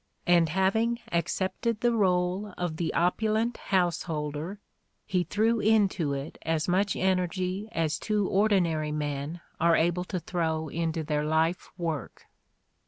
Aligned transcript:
And 0.25 0.49
having 0.49 0.97
ac 1.11 1.25
cepted 1.27 1.81
the 1.81 1.91
role 1.91 2.55
of 2.57 2.77
the 2.77 2.91
opulent 2.95 3.57
householder, 3.57 4.59
he 5.05 5.23
threw 5.25 5.59
into 5.59 6.13
it 6.13 6.39
as 6.41 6.67
much 6.67 6.95
energy 6.95 7.69
as 7.71 7.99
two 7.99 8.27
ordinary 8.27 8.91
men 8.91 9.41
are 9.59 9.75
able 9.75 10.05
to 10.05 10.19
throw 10.19 10.69
into 10.69 11.03
their 11.03 11.23
life 11.23 11.69
work. 11.77 12.23